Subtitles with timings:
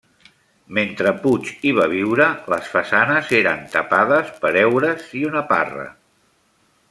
[0.77, 5.87] Mentre Puig hi va viure les façanes eren tapades per heures i una parra.